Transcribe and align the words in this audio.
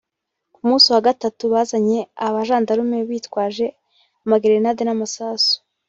ku 0.53 0.59
munsi 0.67 0.87
wa 0.93 1.01
gatatu 1.07 1.43
bazanye 1.53 1.99
abajandarume 2.27 2.97
bitwaje 3.09 3.65
amagerenade 4.23 4.81
n’amasasu 4.85 5.53